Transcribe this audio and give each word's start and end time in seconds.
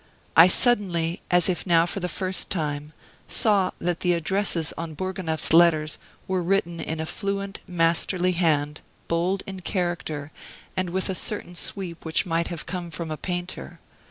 I 0.35 0.47
suddenly, 0.47 1.21
as 1.29 1.47
if 1.47 1.67
now 1.67 1.85
for 1.85 1.99
the 1.99 2.09
first 2.09 2.49
time, 2.49 2.91
saw 3.27 3.69
that 3.77 3.99
the 3.99 4.13
addresses 4.13 4.73
on 4.75 4.95
Bourgonef's 4.95 5.53
letters 5.53 5.99
were 6.27 6.41
written 6.41 6.79
in 6.79 6.99
a 6.99 7.05
fluent, 7.05 7.59
masterly 7.67 8.31
hand, 8.31 8.81
bold 9.07 9.43
in 9.45 9.59
character, 9.59 10.31
and 10.75 10.89
with 10.89 11.07
a 11.07 11.13
certain 11.13 11.53
sweep 11.53 12.03
which 12.03 12.25
might 12.25 12.47
have 12.47 12.65
come 12.65 12.89
from 12.89 13.11
a 13.11 13.15
painter. 13.15 13.79